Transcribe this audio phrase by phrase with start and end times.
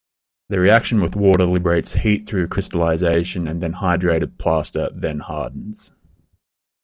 [0.49, 5.93] The reaction with water liberates heat through crystallization and the hydrated plaster then hardens.